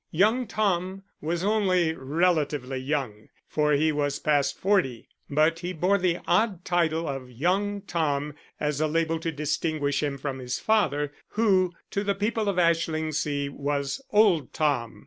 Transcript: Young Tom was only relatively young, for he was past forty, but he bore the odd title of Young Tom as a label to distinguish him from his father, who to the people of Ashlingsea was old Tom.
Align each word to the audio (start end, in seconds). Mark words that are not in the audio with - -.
Young 0.09 0.47
Tom 0.47 1.03
was 1.21 1.43
only 1.43 1.93
relatively 1.93 2.79
young, 2.79 3.27
for 3.47 3.73
he 3.73 3.91
was 3.91 4.17
past 4.17 4.57
forty, 4.57 5.07
but 5.29 5.59
he 5.59 5.73
bore 5.73 5.99
the 5.99 6.17
odd 6.27 6.65
title 6.65 7.07
of 7.07 7.29
Young 7.29 7.81
Tom 7.83 8.33
as 8.59 8.81
a 8.81 8.87
label 8.87 9.19
to 9.19 9.31
distinguish 9.31 10.01
him 10.01 10.17
from 10.17 10.39
his 10.39 10.57
father, 10.57 11.13
who 11.33 11.73
to 11.91 12.03
the 12.03 12.15
people 12.15 12.49
of 12.49 12.57
Ashlingsea 12.57 13.49
was 13.51 14.01
old 14.11 14.53
Tom. 14.53 14.99